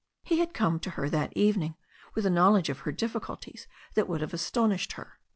He 0.23 0.39
had 0.39 0.55
come 0.55 0.79
to 0.79 0.89
her 0.89 1.11
that 1.11 1.31
evening 1.37 1.75
with 2.15 2.25
a 2.25 2.31
knowledge 2.31 2.69
of 2.69 2.79
her 2.79 2.91
difficulties 2.91 3.67
that 3.93 4.09
would 4.09 4.21
have 4.21 4.33
astonished 4.33 4.93
her. 4.93 5.19